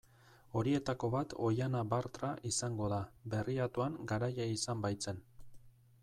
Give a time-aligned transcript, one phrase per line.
[0.59, 3.01] Horietako bat Oihana Bartra izango da,
[3.33, 5.21] Berriatuan garaile izan baitzen.